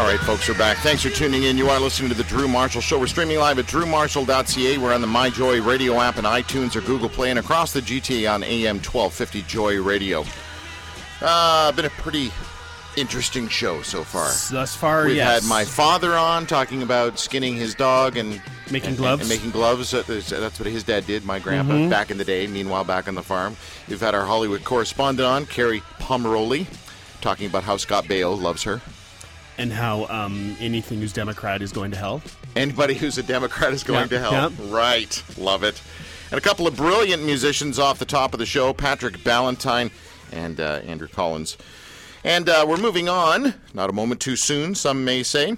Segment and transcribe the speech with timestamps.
[0.00, 0.78] All right, folks, we're back.
[0.78, 1.58] Thanks for tuning in.
[1.58, 2.98] You are listening to The Drew Marshall Show.
[2.98, 4.78] We're streaming live at drewmarshall.ca.
[4.78, 8.32] We're on the MyJoy radio app and iTunes or Google Play and across the GTA
[8.32, 10.24] on AM 1250 Joy Radio.
[11.20, 12.32] Uh, been a pretty
[12.96, 14.28] interesting show so far.
[14.50, 15.42] Thus far, We've yes.
[15.42, 19.20] had my father on talking about skinning his dog and Making and- gloves.
[19.20, 19.90] And making gloves.
[19.90, 20.08] That's
[20.58, 21.90] what his dad did, my grandpa, Mm-hmm.
[21.90, 22.46] back in the day.
[22.46, 23.54] Meanwhile, back on the farm.
[23.86, 26.66] We've had our Hollywood correspondent on, Carrie Pomeroli,
[27.20, 28.80] talking about how Scott Bale loves her.
[29.60, 32.22] And how um, anything who's Democrat is going to hell.
[32.56, 34.32] Anybody who's a Democrat is going Yep, to hell.
[34.32, 34.52] yep.
[34.72, 35.22] Right.
[35.36, 35.80] Love it.
[36.30, 39.90] And a couple of brilliant musicians off the top of the show Patrick Ballantyne
[40.32, 41.58] and uh, Andrew Collins.
[42.24, 45.56] And uh, we're moving on, not a moment too soon, some may say.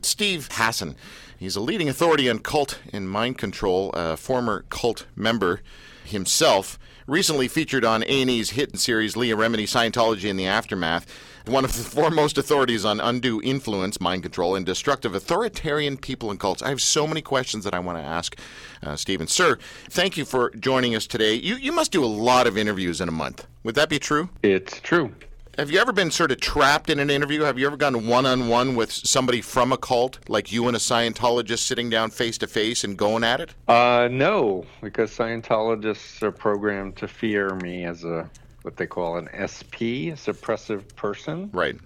[0.00, 0.94] Steve Hassan.
[1.38, 5.60] He's a leading authority on cult and mind control, a former cult member
[6.04, 6.78] himself.
[7.06, 11.06] Recently featured on A&E's hit series Leah Remini, Scientology and the Aftermath.
[11.46, 16.38] One of the foremost authorities on undue influence, mind control, and destructive authoritarian people and
[16.38, 16.62] cults.
[16.62, 18.38] I have so many questions that I want to ask
[18.82, 19.26] uh, Stephen.
[19.26, 21.34] Sir, thank you for joining us today.
[21.34, 23.46] You, you must do a lot of interviews in a month.
[23.64, 24.28] Would that be true?
[24.42, 25.12] It's true.
[25.60, 27.42] Have you ever been sort of trapped in an interview?
[27.42, 30.74] Have you ever gone one on one with somebody from a cult, like you and
[30.74, 33.54] a Scientologist sitting down face to face and going at it?
[33.68, 38.30] Uh, no, because Scientologists are programmed to fear me as a
[38.62, 41.50] what they call an SP, a suppressive person.
[41.52, 41.76] Right.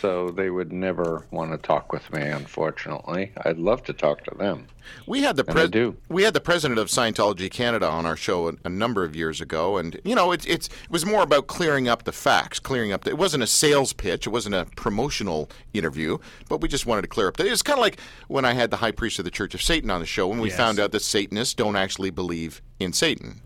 [0.00, 2.22] So they would never want to talk with me.
[2.22, 4.66] Unfortunately, I'd love to talk to them.
[5.06, 5.96] We had the And I do.
[6.08, 9.40] we had the president of Scientology Canada on our show a, a number of years
[9.40, 12.92] ago, and you know, it's it's it was more about clearing up the facts, clearing
[12.92, 13.04] up.
[13.04, 17.02] The, it wasn't a sales pitch, it wasn't a promotional interview, but we just wanted
[17.02, 17.36] to clear up.
[17.36, 19.62] The, it's kind of like when I had the high priest of the Church of
[19.62, 20.56] Satan on the show, when we Yes.
[20.56, 23.42] found out that Satanists don't actually believe in Satan.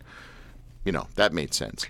[0.84, 1.86] You know, that made sense.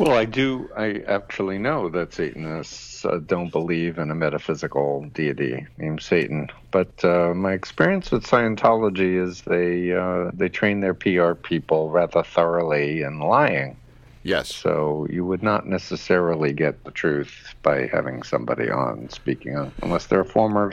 [0.00, 0.70] Well, I do.
[0.74, 6.48] I actually know that Satanists uh, don't believe in a metaphysical deity named Satan.
[6.70, 12.22] But uh, my experience with Scientology is they uh, they train their PR people rather
[12.22, 13.76] thoroughly in lying.
[14.22, 14.54] Yes.
[14.54, 20.06] So you would not necessarily get the truth by having somebody on speaking on, unless
[20.06, 20.72] they're a former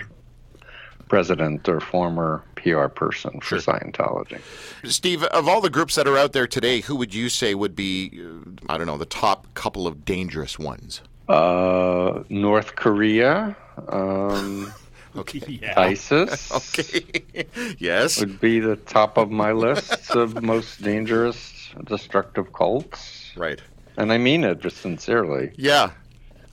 [1.10, 2.46] president or former
[2.76, 4.40] PR person for Scientology.
[4.84, 7.76] Steve, of all the groups that are out there today, who would you say would
[7.76, 11.02] be, uh, I don't know, the top couple of dangerous ones?
[11.28, 13.56] Uh, North Korea,
[13.90, 14.74] um,
[15.18, 15.60] Okay.
[15.62, 15.74] Yeah.
[15.80, 16.52] ISIS.
[16.80, 17.48] Okay.
[17.80, 18.20] yes.
[18.20, 23.32] would be the top of my list of most dangerous, destructive cults.
[23.36, 23.62] Right.
[23.98, 25.52] And I mean it just sincerely.
[25.56, 25.92] Yeah.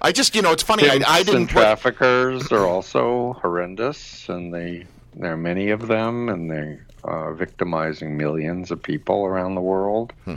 [0.00, 0.88] I just, you know, it's funny.
[0.88, 4.86] I, Pimps I didn't and traffickers are also horrendous, and they
[5.16, 10.12] there are many of them, and they're uh, victimizing millions of people around the world.
[10.24, 10.36] Hmm.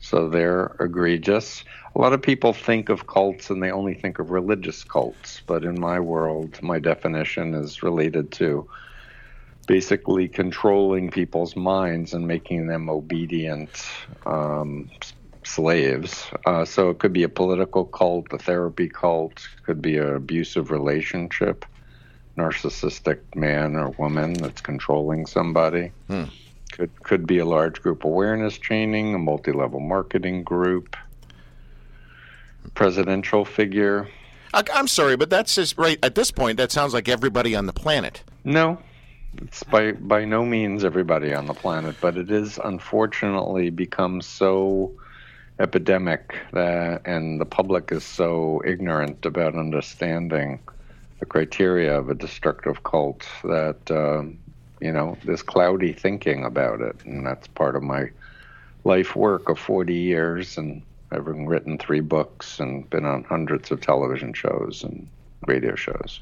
[0.00, 1.64] So they're egregious.
[1.94, 5.64] A lot of people think of cults and they only think of religious cults, but
[5.64, 8.68] in my world, my definition is related to
[9.66, 13.86] basically controlling people's minds and making them obedient
[14.24, 14.88] um,
[15.44, 16.26] slaves.
[16.46, 20.70] Uh, so it could be a political cult, a therapy cult, could be an abusive
[20.70, 21.64] relationship,
[22.38, 25.92] narcissistic man or woman that's controlling somebody.
[26.08, 26.24] Hmm.
[26.72, 30.96] Could could be a large group awareness training, a multi-level marketing group,
[32.74, 34.08] presidential figure.
[34.54, 36.58] I, I'm sorry, but that's just right at this point.
[36.58, 38.22] That sounds like everybody on the planet.
[38.44, 38.78] No,
[39.38, 44.92] it's by by no means everybody on the planet, but it is unfortunately become so
[45.60, 50.60] epidemic that, and the public is so ignorant about understanding
[51.20, 54.38] the criteria of a destructive cult that um,
[54.80, 58.10] you know there's cloudy thinking about it, and that's part of my
[58.84, 63.80] life work of 40 years and having written three books and been on hundreds of
[63.80, 65.08] television shows and
[65.46, 66.20] radio shows.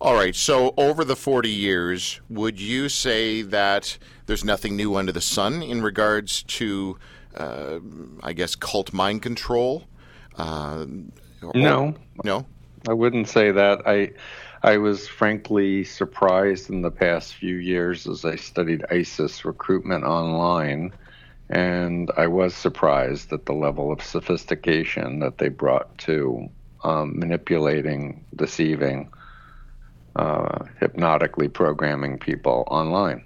[0.00, 0.34] All right.
[0.34, 5.62] So over the 40 years, would you say that there's nothing new under the sun
[5.62, 6.98] in regards to,
[7.36, 7.78] uh,
[8.22, 9.84] I guess, cult mind control?
[10.36, 10.86] Uh,
[11.42, 11.94] or- No.
[12.24, 12.46] No.
[12.88, 13.82] I wouldn't say that.
[13.86, 14.12] I
[14.62, 20.92] I was frankly surprised in the past few years as I studied ISIS recruitment online,
[21.50, 26.48] and I was surprised at the level of sophistication that they brought to
[26.84, 29.10] um, manipulating, deceiving,
[30.16, 33.24] uh, hypnotically programming people online.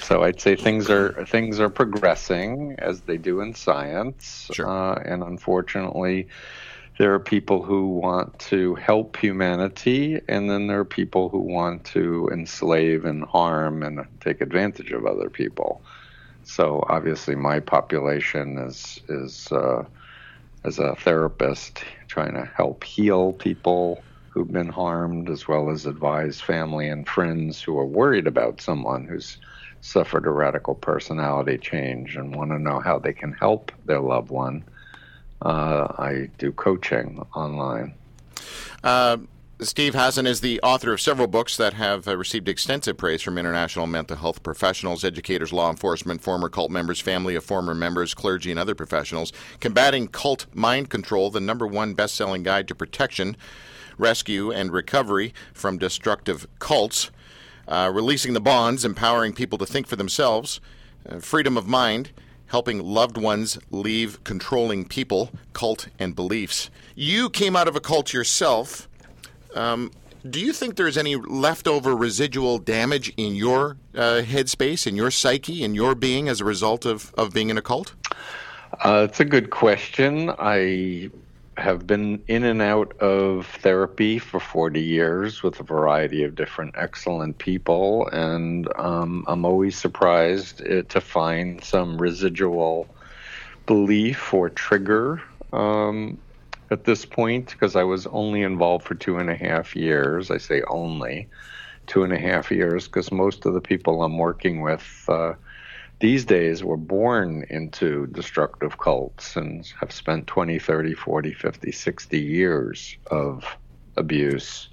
[0.00, 4.68] So I'd say things are things are progressing as they do in science, Sure.
[4.68, 6.28] uh, and unfortunately,
[6.98, 11.84] there are people who want to help humanity, and then there are people who want
[11.86, 15.82] to enslave and harm and take advantage of other people.
[16.44, 19.84] So obviously, my population is is uh,
[20.64, 26.40] as a therapist trying to help heal people who've been harmed, as well as advise
[26.40, 29.38] family and friends who are worried about someone who's
[29.80, 34.30] suffered a radical personality change and want to know how they can help their loved
[34.30, 34.64] one.
[35.44, 37.94] Uh, I do coaching online.
[38.82, 39.18] Uh,
[39.60, 43.38] Steve Hassan is the author of several books that have uh, received extensive praise from
[43.38, 48.50] international mental health professionals, educators, law enforcement, former cult members, family of former members, clergy,
[48.50, 49.32] and other professionals.
[49.60, 53.36] Combating Cult Mind Control, the number one best selling guide to protection,
[53.96, 57.10] rescue, and recovery from destructive cults.
[57.68, 60.60] Uh, releasing the bonds, empowering people to think for themselves,
[61.08, 62.10] uh, freedom of mind,
[62.48, 66.70] helping loved ones leave controlling people, cult, and beliefs.
[66.94, 68.88] You came out of a cult yourself.
[69.54, 69.90] Um,
[70.28, 75.62] do you think there's any leftover residual damage in your uh, headspace, in your psyche,
[75.62, 77.94] in your being as a result of, of being in a cult?
[78.80, 80.30] Uh, it's a good question.
[80.38, 81.10] I
[81.56, 86.74] have been in and out of therapy for 40 years with a variety of different
[86.76, 92.88] excellent people, and um, I'm always surprised uh, to find some residual
[93.66, 95.22] belief or trigger
[95.52, 96.18] um,
[96.70, 100.30] at this point because I was only involved for two and a half years.
[100.30, 101.28] I say only
[101.86, 105.34] two and a half years because most of the people I'm working with uh,
[106.04, 112.20] these days were born into destructive cults and have spent 20, 30, 40, 50, 60
[112.20, 113.42] years of
[113.96, 114.68] abuse.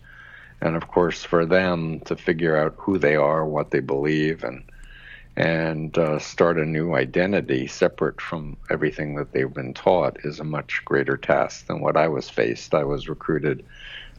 [0.59, 4.61] And of course, for them to figure out who they are, what they believe, and
[5.37, 10.43] and uh, start a new identity separate from everything that they've been taught is a
[10.57, 12.73] much greater task than what I was faced.
[12.73, 13.63] I was recruited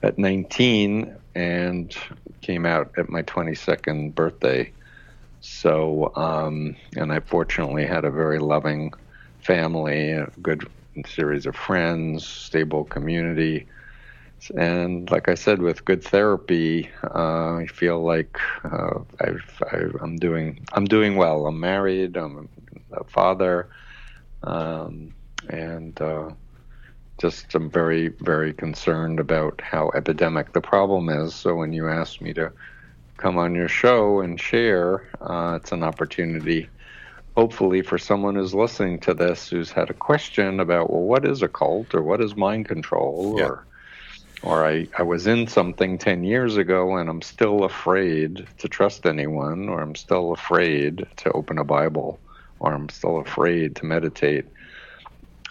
[0.02, 1.94] at 19 and
[2.40, 4.72] came out at my 22nd birthday.
[5.42, 8.92] So, um, and I fortunately had a very loving
[9.40, 10.66] family, a good
[11.06, 13.66] series of friends, stable community
[14.56, 20.16] and like I said, with good therapy, uh, I feel like uh, I've, I, am
[20.16, 21.46] doing I'm doing well.
[21.46, 22.16] I'm married.
[22.16, 22.48] I'm
[22.92, 23.68] a father,
[24.42, 25.14] um,
[25.48, 26.30] and uh,
[27.20, 31.34] just I'm very very concerned about how epidemic the problem is.
[31.34, 32.52] So when you asked me to
[33.22, 36.68] come on your show and share, uh, it's an opportunity.
[37.36, 41.40] Hopefully, for someone who's listening to this who's had a question about, well, what is
[41.40, 43.44] a cult or what is mind control yeah.
[43.44, 43.66] or
[44.42, 49.06] or I, I was in something 10 years ago and I'm still afraid to trust
[49.06, 52.18] anyone, or I'm still afraid to open a Bible,
[52.58, 54.46] or I'm still afraid to meditate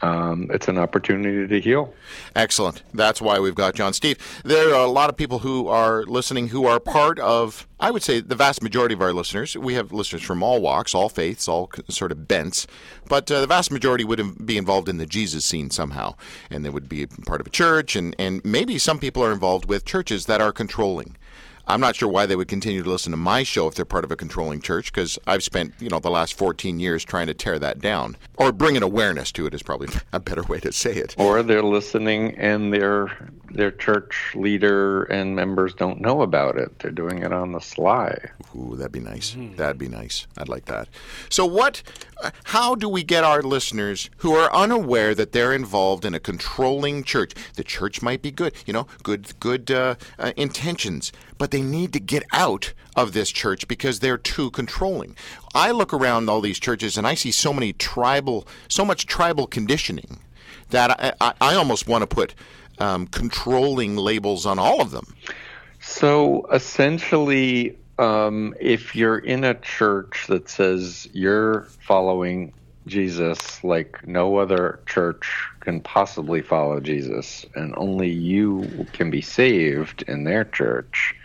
[0.02, 1.94] um, it's an opportunity to heal.
[2.36, 2.82] Excellent.
[2.94, 4.18] That's why we've got John Steve.
[4.44, 8.02] There are a lot of people who are listening who are part of, I would
[8.02, 9.56] say, the vast majority of our listeners.
[9.56, 12.66] We have listeners from all walks, all faiths, all sort of bents,
[13.08, 16.16] but uh, the vast majority would be involved in the Jesus scene somehow,
[16.50, 19.66] and they would be part of a church, and, and maybe some people are involved
[19.66, 21.16] with churches that are controlling.
[21.72, 24.04] I'm not sure why they would continue to listen to my show if they're part
[24.04, 27.34] of a controlling church because I've spent, you know, the last 14 years trying to
[27.34, 30.74] tear that down or bring an awareness to it is probably a better way to
[30.74, 31.16] say it.
[31.18, 33.08] Or they're listening and their
[33.54, 36.78] their church leader and members don't know about it.
[36.80, 38.18] They're doing it on the sly.
[38.56, 39.32] Ooh, that'd be nice.
[39.32, 39.56] Mm-hmm.
[39.56, 40.28] That'd be nice.
[40.38, 40.90] I'd like that.
[41.30, 41.84] So what
[42.46, 47.04] how do we get our listeners who are unaware that they're involved in a controlling
[47.04, 47.34] church?
[47.56, 51.92] The church might be good, you know, good good uh, uh, intentions, but they need
[51.92, 55.16] to get out of this church because they're too controlling.
[55.56, 59.48] I look around all these churches and I see so many tribal, so much tribal
[59.48, 60.20] conditioning
[60.70, 62.36] that I, I, I almost want to put
[62.78, 65.16] um, controlling labels on all of them.
[65.80, 72.54] So essentially, um, if you're in a church that says you're following
[72.86, 75.28] Jesus like no other church
[75.60, 81.16] can possibly follow Jesus, and only you can be saved in their church,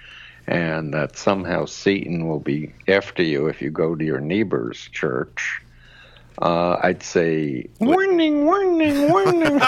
[0.47, 5.61] and that somehow Satan will be after you if you go to your neighbor's church.
[6.41, 9.61] Uh, I'd say warning, warning, warning.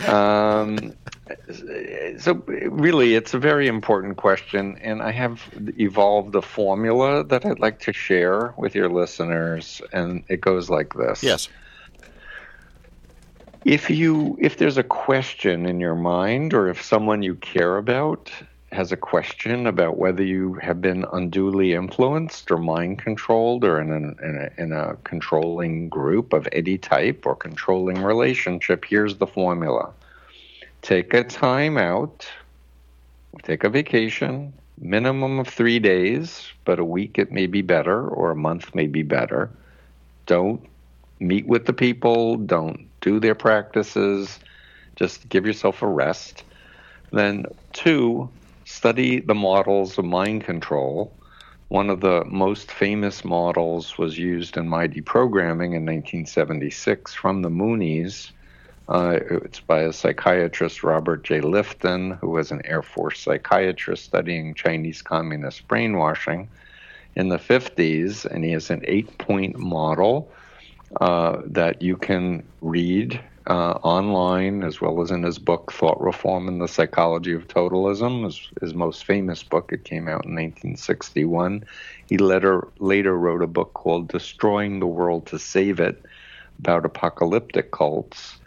[0.08, 0.94] um,
[2.18, 5.42] so really, it's a very important question, and I have
[5.78, 10.94] evolved a formula that I'd like to share with your listeners, and it goes like
[10.94, 11.24] this.
[11.24, 11.48] Yes.
[13.64, 18.30] If you if there's a question in your mind, or if someone you care about
[18.74, 23.90] has a question about whether you have been unduly influenced or mind controlled or in,
[23.92, 29.26] an, in, a, in a controlling group of any type or controlling relationship, here's the
[29.26, 29.92] formula.
[30.82, 32.28] Take a time out,
[33.42, 38.32] take a vacation, minimum of three days, but a week it may be better or
[38.32, 39.50] a month may be better.
[40.26, 40.60] Don't
[41.20, 44.38] meet with the people, don't do their practices,
[44.96, 46.44] just give yourself a rest.
[47.12, 48.28] Then, two,
[48.74, 51.16] study the models of mind control.
[51.68, 57.48] One of the most famous models was used in my deprogramming in 1976 from the
[57.48, 58.32] Moonies.
[58.88, 61.40] Uh, it's by a psychiatrist, Robert J.
[61.40, 66.48] Lifton, who was an Air Force psychiatrist studying Chinese communist brainwashing
[67.14, 68.24] in the 50s.
[68.26, 70.30] And he has an eight point model
[71.00, 76.48] uh, that you can read uh, online as well as in his book Thought Reform
[76.48, 79.70] and the Psychology of Totalism, his, his most famous book.
[79.72, 81.64] It came out in 1961.
[82.06, 86.06] He later later wrote a book called Destroying the World to Save It
[86.58, 88.38] about apocalyptic cults,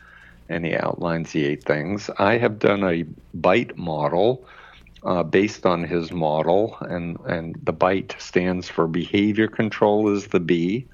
[0.49, 2.09] and he outlines the eight things.
[2.17, 3.05] I have done a
[3.39, 4.47] BITE model.
[5.03, 10.39] Uh, based on his model, and, and the BITE stands for behavior control is the
[10.39, 10.89] B,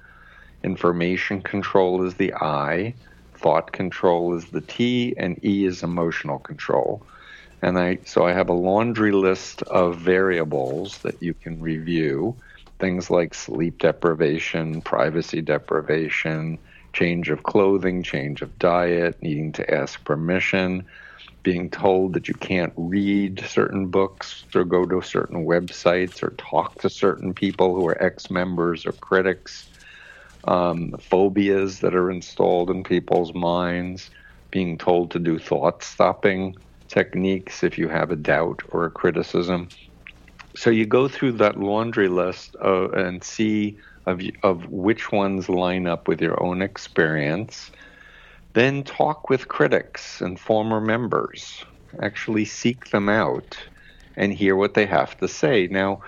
[0.62, 2.94] information control is the I,
[3.44, 7.02] thought control is the T, and E is emotional control.
[7.60, 12.34] And I so I have a laundry list of variables that you can review,
[12.80, 16.58] things like sleep deprivation, privacy deprivation,
[16.94, 20.86] change of clothing, change of diet, needing to ask permission,
[21.42, 26.80] being told that you can't read certain books or go to certain websites or talk
[26.80, 29.66] to certain people who are ex-members or critics
[30.46, 34.10] um, phobias that are installed in people's minds,
[34.50, 36.56] being told to do thought stopping
[36.88, 39.68] techniques if you have a doubt or a criticism.
[40.56, 45.86] So you go through that laundry list of, and see of, of which ones line
[45.86, 47.70] up with your own experience.
[48.52, 51.64] Then talk with critics and former members.
[52.00, 53.58] Actually seek them out
[54.16, 55.66] and hear what they have to say.
[55.66, 56.02] Now,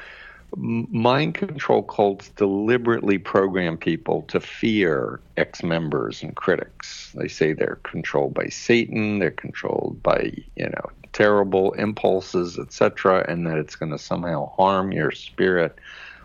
[0.56, 7.12] mind control cults deliberately program people to fear ex members and critics.
[7.14, 13.46] They say they're controlled by Satan, they're controlled by, you know, terrible impulses, etc., and
[13.46, 15.78] that it's going to somehow harm your spirit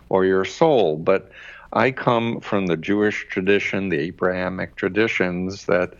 [0.08, 0.96] or your soul.
[0.96, 1.30] But
[1.74, 5.94] I come from the Jewish tradition, the Abrahamic traditions that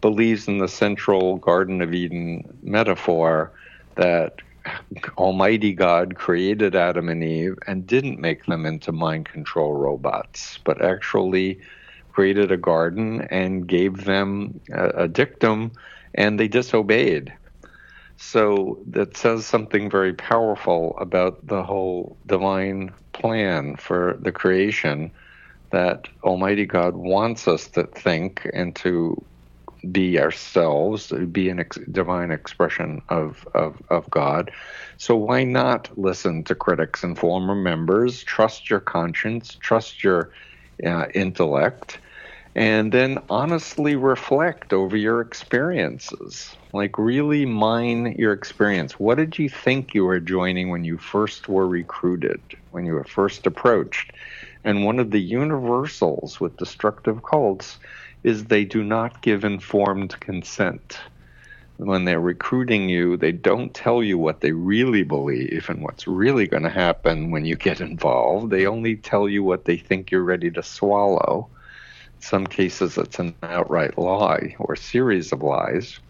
[0.00, 3.52] believes in the central Garden of Eden metaphor
[3.96, 4.36] that
[5.16, 10.82] Almighty God created Adam and Eve and didn't make them into mind control robots, but
[10.82, 11.60] actually
[12.10, 15.72] created a garden and gave them a, a dictum,
[16.14, 17.32] and they disobeyed.
[18.16, 25.12] So that says something very powerful about the whole divine plan for the creation
[25.70, 29.24] that Almighty God wants us to think and to
[29.90, 34.50] be ourselves, be a ex- divine expression of, of, of God.
[34.96, 38.22] So why not listen to critics and former members?
[38.24, 40.32] Trust your conscience, trust your
[40.84, 42.00] uh, intellect,
[42.54, 46.56] and then honestly reflect over your experiences.
[46.72, 48.98] Like, really mine your experience.
[48.98, 53.04] What did you think you were joining when you first were recruited, when you were
[53.04, 54.12] first approached?
[54.64, 57.78] And one of the universals with destructive cults
[58.22, 60.98] is they do not give informed consent.
[61.76, 66.48] When they're recruiting you, they don't tell you what they really believe and what's really
[66.48, 68.50] going to happen when you get involved.
[68.50, 71.48] They only tell you what they think you're ready to swallow.
[72.16, 76.00] In some cases, it's an outright lie or series of lies.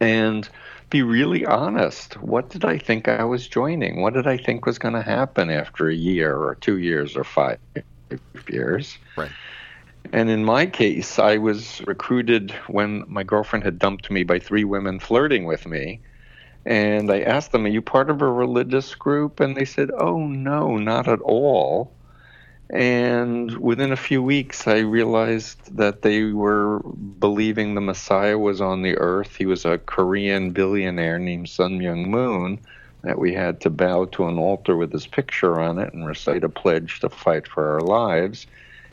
[0.00, 0.48] And
[0.92, 2.20] be really honest.
[2.22, 4.02] What did I think I was joining?
[4.02, 7.24] What did I think was going to happen after a year or two years or
[7.24, 7.58] five
[8.46, 8.98] years?
[9.16, 9.30] Right.
[10.12, 14.64] And in my case, I was recruited when my girlfriend had dumped me by three
[14.64, 16.00] women flirting with me.
[16.66, 19.40] And I asked them, Are you part of a religious group?
[19.40, 21.94] And they said, Oh, no, not at all.
[22.68, 28.82] And within a few weeks, I realized that they were believing the Messiah was on
[28.82, 29.36] the earth.
[29.36, 32.60] He was a Korean billionaire named Sun Myung Moon
[33.02, 36.44] that we had to bow to an altar with his picture on it and recite
[36.44, 38.46] a pledge to fight for our lives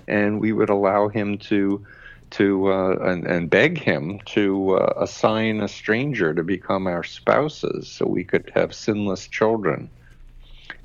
[0.10, 1.86] and we would allow him to
[2.32, 7.88] to uh, and, and, beg him to uh, assign a stranger to become our spouses
[7.88, 9.90] so we could have sinless children.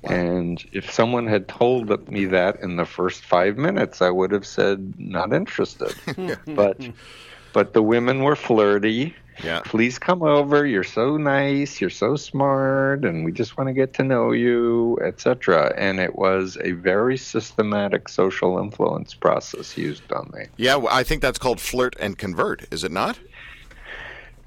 [0.02, 0.14] Wow.
[0.14, 4.46] And if someone had told me that in the first five minutes, I would have
[4.46, 5.94] said not interested.
[6.46, 6.80] but
[7.52, 9.60] but the women were flirty yeah.
[9.64, 10.64] Please come over.
[10.66, 11.80] You're so nice.
[11.80, 15.74] You're so smart, and we just want to get to know you, etc.
[15.76, 20.46] And it was a very systematic social influence process used on me.
[20.56, 23.18] Yeah, I think that's called flirt and convert, is it not?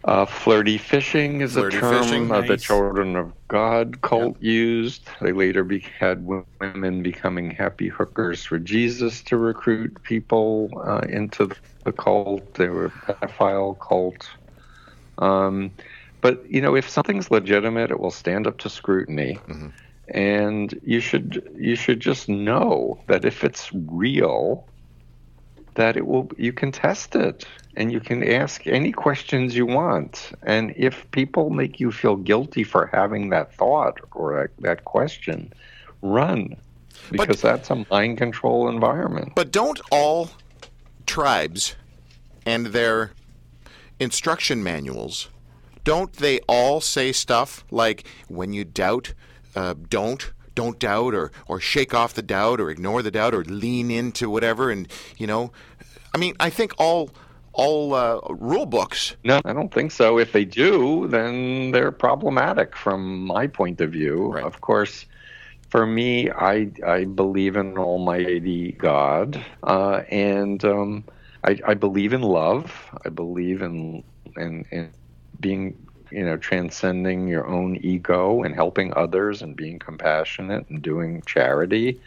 [0.08, 2.48] Uh, flirty fishing is flirty a term fishing, nice.
[2.48, 4.52] the Children of God cult yeah.
[4.52, 5.10] used.
[5.20, 11.50] They later be- had women becoming happy hookers for Jesus to recruit people uh, into
[11.84, 12.54] the cult.
[12.54, 14.30] They were a pedophile cult.
[15.18, 15.72] Um,
[16.22, 19.40] but you know, if something's legitimate, it will stand up to scrutiny.
[19.48, 19.68] Mm-hmm.
[20.10, 24.66] And you should you should just know that if it's real,
[25.76, 27.46] that it will you can test it
[27.76, 30.32] and you can ask any questions you want.
[30.44, 35.54] And if people make you feel guilty for having that thought or that, that question,
[36.02, 36.56] run
[37.12, 39.34] because but, that's a mind control environment.
[39.36, 40.32] But don't all
[41.06, 41.76] tribes
[42.46, 43.12] and their
[44.00, 45.30] instruction manuals
[45.84, 49.14] don't they all say stuff like when you doubt
[49.56, 53.44] uh, don't don't doubt or or shake off the doubt or ignore the doubt or
[53.44, 54.88] lean into whatever and
[55.18, 55.52] you know
[56.14, 57.10] i mean i think all
[57.58, 59.16] all uh, rule books.
[59.24, 60.18] No, I don't think so.
[60.20, 64.32] If they do, then they're problematic from my point of view.
[64.34, 64.44] Right.
[64.44, 65.06] Of course,
[65.70, 71.04] for me, I I believe in Almighty God, uh, and um,
[71.48, 72.92] I, I, believe in love.
[73.06, 74.04] I believe in
[74.36, 74.92] in, in
[75.40, 75.78] being
[76.12, 82.02] you know transcending your own ego and helping others and being compassionate and doing charity.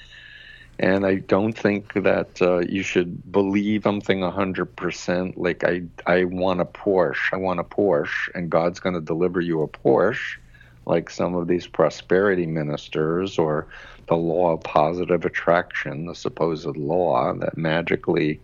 [0.78, 5.34] And I don't think that uh, you should believe something 100%.
[5.36, 7.34] Like, I, I want a Porsche.
[7.34, 10.38] I want a Porsche, and God's going to deliver you a Porsche
[10.86, 13.66] like some of these prosperity ministers or
[14.08, 18.40] the law of positive attraction, the supposed law that magically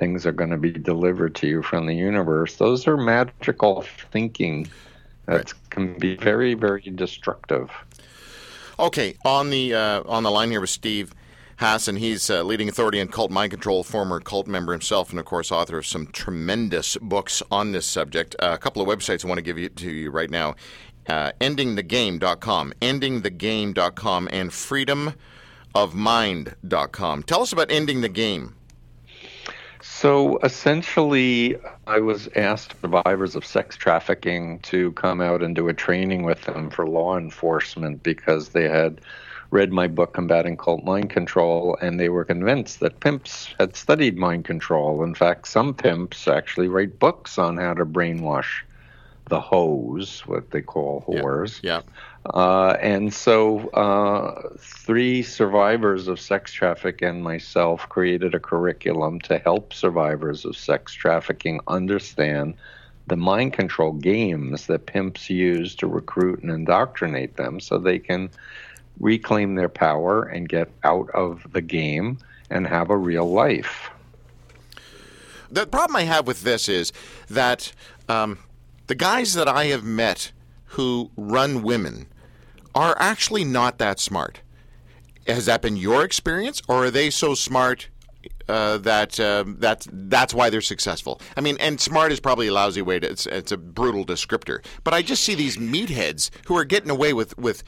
[0.00, 2.56] things are going to be delivered to you from the universe.
[2.56, 4.68] Those are magical thinking
[5.26, 5.70] that right.
[5.70, 7.70] can be very, very destructive.
[8.80, 11.14] Okay, on the uh, on the line here with Steve
[11.58, 11.96] Hassan.
[11.96, 15.52] He's a leading authority in cult mind control, former cult member himself, and of course,
[15.52, 18.34] author of some tremendous books on this subject.
[18.40, 20.56] Uh, a couple of websites I want to give you to you right now
[21.10, 27.22] uh, endingthegame.com, endingthegame.com, and freedomofmind.com.
[27.24, 28.54] Tell us about Ending the Game.
[30.00, 35.74] So essentially, I was asked survivors of sex trafficking to come out and do a
[35.74, 39.02] training with them for law enforcement because they had
[39.50, 44.16] read my book, Combating Cult Mind Control, and they were convinced that pimps had studied
[44.16, 45.04] mind control.
[45.04, 48.62] In fact, some pimps actually write books on how to brainwash
[49.30, 51.60] the hoes, what they call whores.
[51.62, 51.80] Yeah.
[52.26, 52.32] yeah.
[52.34, 59.38] Uh, and so, uh, three survivors of sex trafficking and myself created a curriculum to
[59.38, 62.54] help survivors of sex trafficking understand
[63.06, 68.28] the mind control games that pimps use to recruit and indoctrinate them so they can
[69.00, 72.18] reclaim their power and get out of the game
[72.50, 73.90] and have a real life.
[75.50, 76.92] The problem I have with this is
[77.28, 77.72] that
[78.08, 78.38] um,
[78.90, 80.32] the guys that I have met
[80.74, 82.08] who run women
[82.74, 84.40] are actually not that smart.
[85.28, 87.88] Has that been your experience, or are they so smart
[88.48, 91.20] uh, that uh, that's that's why they're successful.
[91.36, 94.58] I mean, and smart is probably a lousy way to it's, it's a brutal descriptor.
[94.82, 97.62] But I just see these meatheads who are getting away with with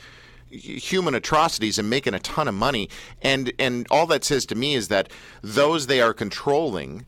[0.51, 2.89] human atrocities and making a ton of money,
[3.23, 5.09] and and all that says to me is that
[5.41, 7.07] those they are controlling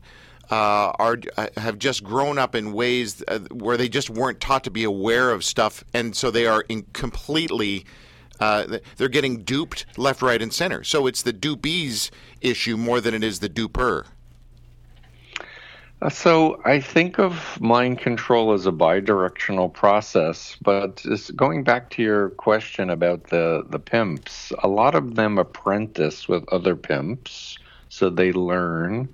[0.51, 4.63] uh, are uh, have just grown up in ways uh, where they just weren't taught
[4.65, 7.85] to be aware of stuff, and so they are in completely.
[8.39, 10.83] Uh, they're getting duped left, right, and center.
[10.83, 12.09] So it's the dupees
[12.41, 14.05] issue more than it is the duper.
[16.01, 21.05] Uh, so I think of mind control as a bidirectional process, but
[21.35, 26.43] going back to your question about the the pimps, a lot of them apprentice with
[26.51, 27.57] other pimps,
[27.89, 29.07] so they learn.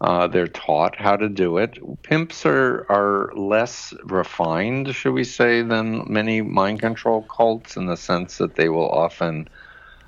[0.00, 1.78] Uh, they're taught how to do it.
[2.02, 7.96] Pimps are, are less refined, should we say, than many mind control cults in the
[7.96, 9.48] sense that they will often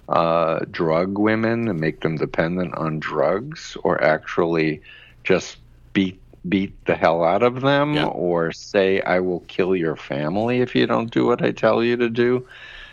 [0.09, 4.81] uh, drug women and make them dependent on drugs or actually
[5.24, 5.57] just
[5.92, 8.07] beat beat the hell out of them yeah.
[8.07, 11.96] or say I will kill your family if you don't do what I tell you
[11.98, 12.46] to do.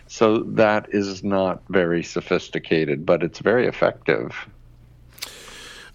[0.08, 4.48] So that is not very sophisticated, but it's very effective.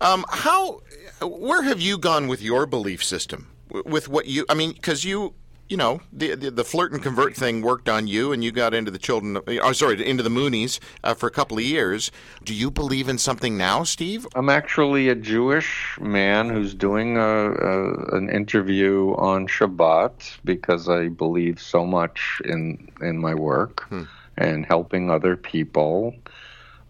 [0.03, 0.81] Um, how
[1.21, 3.49] where have you gone with your belief system?
[3.71, 5.35] With what you, I mean, because you,
[5.69, 8.75] you know, the, the, the flirt and convert thing worked on you, and you got
[8.75, 9.38] into the children.
[9.62, 12.11] Oh, sorry, into the Moonies uh, for a couple of years.
[12.45, 14.27] Do you believe in something now, Steve?
[14.35, 21.09] I'm actually a Jewish man who's doing a, a, an interview on Shabbat because I
[21.09, 24.03] believe so much in in my work hmm.
[24.37, 26.15] and helping other people.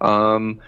[0.00, 0.60] Um,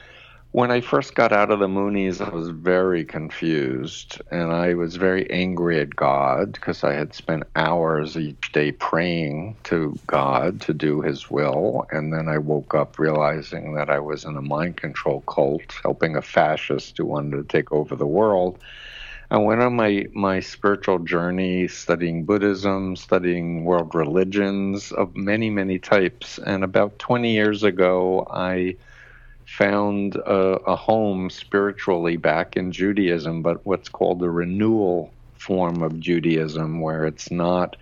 [0.54, 4.94] when I first got out of the Moonies, I was very confused and I was
[4.94, 10.72] very angry at God because I had spent hours each day praying to God to
[10.72, 11.88] do His will.
[11.90, 16.14] And then I woke up realizing that I was in a mind control cult helping
[16.14, 18.56] a fascist who wanted to take over the world.
[19.32, 25.80] I went on my, my spiritual journey studying Buddhism, studying world religions of many, many
[25.80, 26.38] types.
[26.38, 28.76] And about 20 years ago, I
[29.46, 36.00] found a, a home spiritually back in Judaism, but what's called the renewal form of
[36.00, 37.76] Judaism, where it's not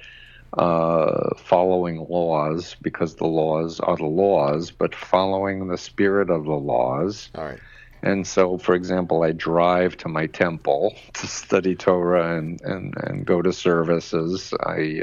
[0.59, 6.53] uh, following laws because the laws are the laws, but following the spirit of the
[6.53, 7.31] laws.
[7.35, 7.61] All right.
[8.03, 13.25] And so, for example, I drive to my temple to study Torah and, and, and
[13.25, 14.53] go to services.
[14.61, 15.03] I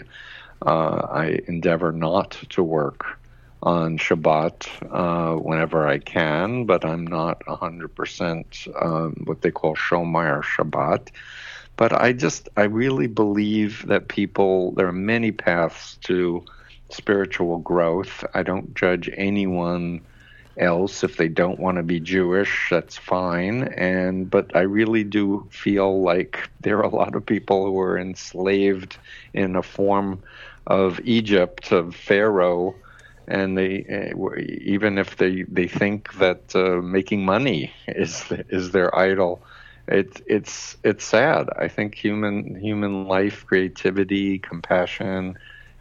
[0.65, 3.18] uh, I endeavor not to work
[3.61, 10.41] on Shabbat uh, whenever I can, but I'm not 100% um, what they call Shomer
[10.43, 11.09] Shabbat.
[11.75, 16.43] But I just, I really believe that people, there are many paths to
[16.89, 18.25] spiritual growth.
[18.33, 20.01] I don't judge anyone
[20.57, 23.63] else if they don't want to be Jewish, that's fine.
[23.63, 27.97] And but I really do feel like there are a lot of people who are
[27.97, 28.97] enslaved
[29.33, 30.21] in a form
[30.67, 32.75] of Egypt of Pharaoh,
[33.29, 38.95] and they uh, even if they they think that uh, making money is is their
[38.97, 39.43] idol.
[39.87, 41.47] It's it's it's sad.
[41.57, 45.35] I think human human life, creativity, compassion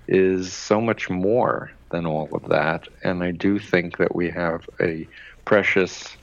[0.09, 2.89] is so much more than all of that.
[3.05, 5.09] And I do think that we have a
[5.45, 6.17] precious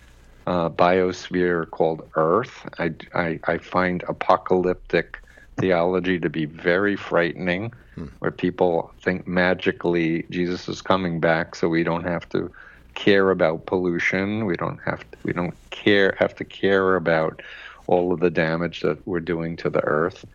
[0.48, 2.68] uh, biosphere called Earth.
[2.80, 5.20] I, I, I, find apocalyptic
[5.58, 8.06] theology to be very frightening, hmm.
[8.20, 12.52] where people think magically Jesus is coming back, so we don't have to
[12.94, 14.46] care about pollution.
[14.46, 17.42] We don't have to, we don't care have to care about
[17.88, 20.26] all of the damage that we're doing to the earth.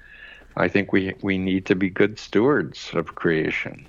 [0.56, 3.86] I think we we need to be good stewards of creation.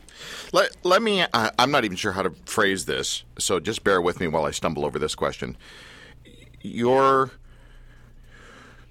[0.51, 4.01] Let, let me, uh, I'm not even sure how to phrase this, so just bear
[4.01, 5.57] with me while I stumble over this question.
[6.61, 7.31] Your,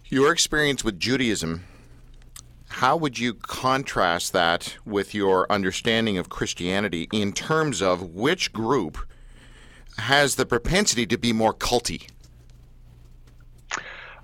[0.06, 1.64] your experience with Judaism,
[2.70, 8.96] how would you contrast that with your understanding of Christianity in terms of which group
[9.98, 12.08] has the propensity to be more culty?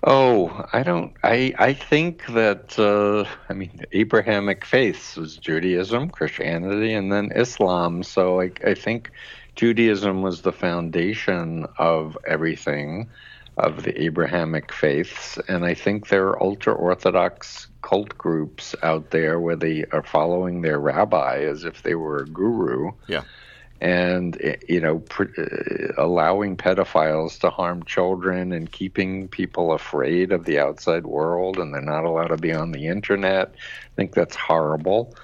[0.04, 1.12] Oh, I don't.
[1.24, 8.04] I I think that uh, I mean Abrahamic faiths was Judaism, Christianity, and then Islam.
[8.04, 9.10] So I I think
[9.56, 13.08] Judaism was the foundation of everything
[13.56, 19.38] of the Abrahamic faiths, and I think there are ultra orthodox cult groups out there
[19.38, 22.92] where they are following their rabbi as if they were a guru.
[23.06, 23.22] Yeah
[23.80, 30.32] and eh, you know pr- uh, allowing pedophiles to harm children and keeping people afraid
[30.32, 34.14] of the outside world and they're not allowed to be on the internet i think
[34.14, 35.14] that's horrible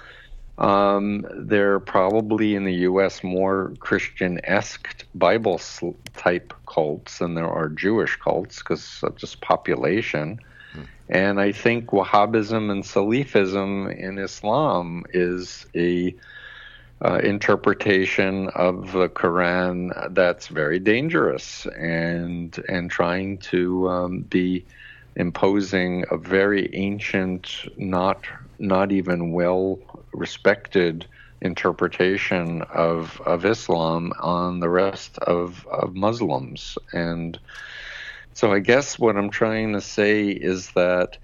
[0.59, 3.23] um, there are probably in the U.S.
[3.23, 5.59] more Christian-esque Bible
[6.15, 10.39] type cults than there are Jewish cults because of just population.
[11.13, 16.15] And I think Wahhabism and Salafism in Islam is a
[17.05, 24.65] uh, interpretation of the Quran that's very dangerous and and trying to um, be
[25.15, 28.25] imposing a very ancient, not
[28.57, 29.77] not even well
[30.13, 31.05] respected
[31.41, 36.75] interpretation of of Islam on the rest of, of Muslims.
[36.91, 37.37] And
[38.33, 41.17] so I guess what I'm trying to say is that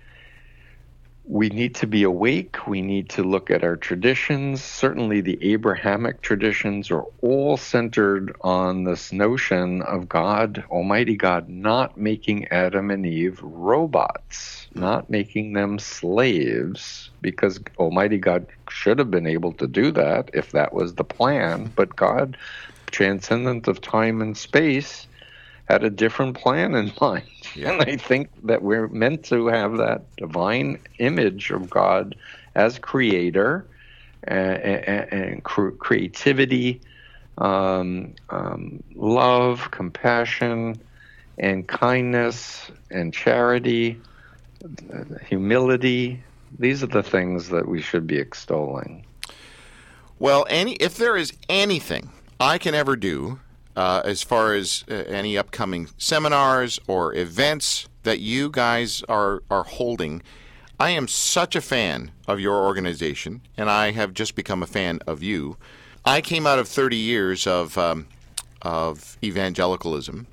[1.31, 2.67] we need to be awake.
[2.67, 4.63] We need to look at our traditions.
[4.63, 11.97] Certainly, the Abrahamic traditions are all centered on this notion of God, Almighty God, not
[11.97, 19.27] making Adam and Eve robots, not making them slaves, because Almighty God should have been
[19.27, 21.71] able to do that if that was the plan.
[21.75, 22.37] But God,
[22.91, 25.07] transcendent of time and space,
[25.69, 27.23] had a different plan in mind.
[27.55, 27.71] Yeah.
[27.71, 32.15] And I think that we're meant to have that divine image of God
[32.55, 33.65] as creator
[34.23, 36.81] and, and, and creativity,
[37.37, 40.79] um, um, love, compassion,
[41.37, 43.99] and kindness and charity,
[45.25, 46.21] humility.
[46.57, 49.05] These are the things that we should be extolling.
[50.17, 52.09] Well, any if there is anything
[52.41, 53.39] I can ever do
[53.79, 59.63] uh, as far as uh, any upcoming seminars or events that you guys are, are
[59.63, 60.21] holding.
[60.77, 64.99] I am such a fan of your organization, and I have just become a fan
[65.07, 65.55] of you.
[66.03, 68.07] I came out of 30 years of, um,
[68.61, 70.27] of evangelicalism.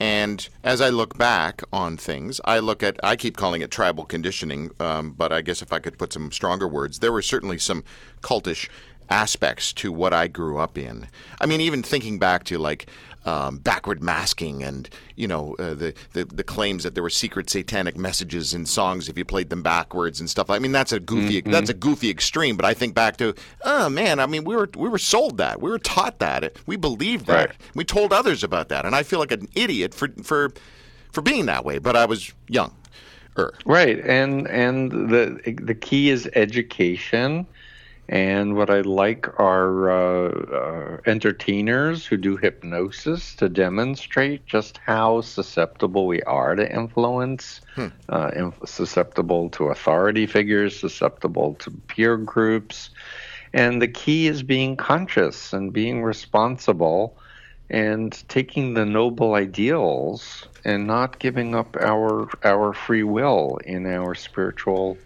[0.00, 4.06] And as I look back on things, I look at, I keep calling it tribal
[4.06, 7.58] conditioning, um, but I guess if I could put some stronger words, there were certainly
[7.58, 7.84] some
[8.22, 8.70] cultish
[9.10, 11.08] aspects to what I grew up in.
[11.40, 12.86] I mean, even thinking back to like
[13.26, 17.50] um, backward masking and you know uh, the, the the claims that there were secret
[17.50, 20.48] satanic messages in songs if you played them backwards and stuff.
[20.48, 21.50] I mean, that's a goofy Mm-hmm.
[21.50, 22.56] that's a goofy extreme.
[22.56, 25.60] But I think back to oh man, I mean, we were we were sold that,
[25.60, 27.56] we were taught that, we believed that, Right.
[27.74, 30.52] we told others about that, and I feel like an idiot for for
[31.12, 31.78] for being that way.
[31.78, 32.74] But I was young.
[33.64, 37.46] Right, and and the the key is education.
[38.10, 45.20] And what I like are uh, uh, entertainers who do hypnosis to demonstrate just how
[45.20, 47.60] susceptible we are to influence,
[48.08, 52.90] uh, inf- susceptible to authority figures, susceptible to peer groups.
[53.52, 57.16] And the key is being conscious and being responsible
[57.70, 64.16] and taking the noble ideals and not giving up our our free will in our
[64.16, 64.98] spiritual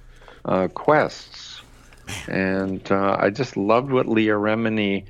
[0.46, 1.53] uh, quests.
[2.28, 5.04] And uh, I just loved what Leah Remini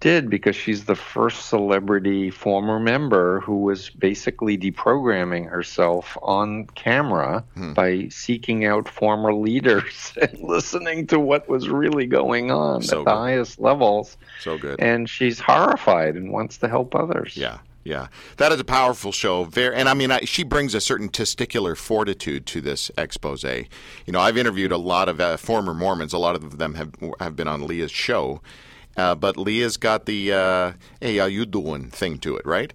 [0.00, 7.42] did because she's the first celebrity former member who was basically deprogramming herself on camera
[7.74, 13.04] by seeking out former leaders and listening to what was really going on So at
[13.06, 14.16] the highest levels.
[14.40, 14.80] So good.
[14.80, 17.36] And she's horrified and wants to help others.
[17.36, 19.44] Yeah, yeah, that is a powerful show.
[19.44, 23.44] Very, and I mean, I, she brings a certain testicular fortitude to this expose.
[23.44, 23.66] You
[24.08, 26.12] know, I've interviewed a lot of uh, former Mormons.
[26.12, 28.40] A lot of them have have been on Leah's show,
[28.96, 32.72] uh, but Leah's got the uh, "Hey, how you doing?" thing to it, right?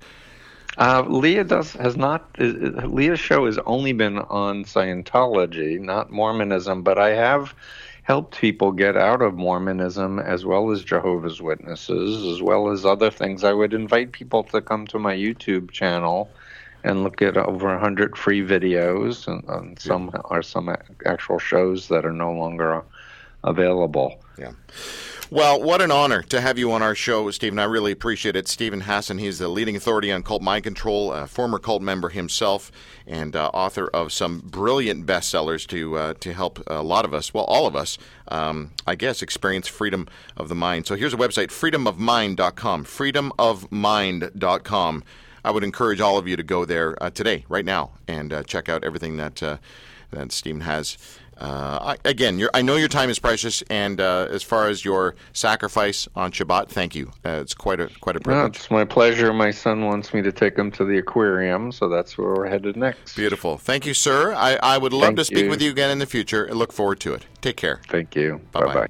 [0.78, 2.30] Uh, Leah does has not.
[2.40, 2.46] Uh,
[2.88, 6.84] Leah's show has only been on Scientology, not Mormonism.
[6.84, 7.54] But I have
[8.12, 13.10] helped people get out of Mormonism as well as Jehovah's Witnesses, as well as other
[13.10, 13.46] things.
[13.46, 16.30] I would invite people to come to my YouTube channel
[16.84, 21.88] and look at over a hundred free videos, and, and some are some actual shows
[21.88, 22.84] that are no longer
[23.46, 24.21] available.
[24.38, 24.52] Yeah.
[25.32, 27.58] Well, what an honor to have you on our show, Stephen.
[27.58, 28.50] I really appreciate it.
[28.50, 32.70] Stephen Hassan, he's the leading authority on cult mind control, a former cult member himself,
[33.08, 37.34] and uh, author of some brilliant bestsellers to uh, to help a lot of us,
[37.34, 40.86] well, all of us, um, I guess, experience freedom of the mind.
[40.86, 45.04] So here's a website, freedomofmind.com, freedomofmind.com.
[45.46, 48.44] I would encourage all of you to go there uh, today, right now, and uh,
[48.44, 49.60] check out everything that uh,
[50.12, 50.98] that Stephen has.
[51.42, 54.86] Uh, I, again, your, I know your time is precious, and uh, as far as
[54.86, 57.08] your sacrifice on Shabbat, thank you.
[57.26, 58.58] Uh, it's quite a quite a No, privilege.
[58.58, 59.34] it's my pleasure.
[59.34, 62.78] My son wants me to take him to the aquarium, so that's where we're headed
[62.78, 63.16] next.
[63.16, 63.58] Beautiful.
[63.58, 64.36] Thank you, sir.
[64.36, 65.50] I, I would love Thank to speak you.
[65.50, 66.48] with you again in the future.
[66.48, 67.26] I look forward to it.
[67.42, 67.82] Take care.
[67.90, 68.40] Thank you.
[68.52, 68.74] Bye-bye.
[68.74, 68.90] Bye bye.